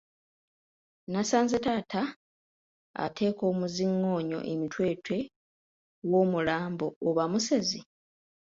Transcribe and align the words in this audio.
Nasanze 1.11 1.57
taata 1.65 2.01
ateeka 3.05 3.41
omuziŋoonyo 3.51 4.39
emitwetwe 4.51 5.17
w'omulambo 6.09 6.87
oba 7.07 7.23
musezi? 7.31 7.79